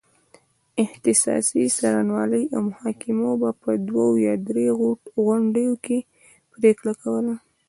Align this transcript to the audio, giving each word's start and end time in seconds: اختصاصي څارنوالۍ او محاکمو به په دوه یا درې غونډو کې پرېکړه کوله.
اختصاصي 0.83 1.63
څارنوالۍ 1.77 2.43
او 2.55 2.59
محاکمو 2.69 3.31
به 3.41 3.49
په 3.61 3.71
دوه 3.87 4.05
یا 4.25 4.33
درې 4.49 4.67
غونډو 5.15 5.69
کې 5.85 5.97
پرېکړه 6.53 6.93
کوله. 7.01 7.33